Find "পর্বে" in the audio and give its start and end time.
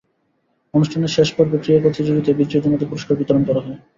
1.35-1.57